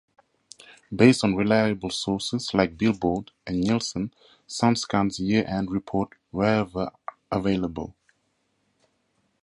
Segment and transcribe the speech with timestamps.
[0.95, 4.11] Based on reliable sources like "Billboard" and Nielsen
[4.47, 6.89] SoundScan's year end report wherever
[7.31, 7.93] available.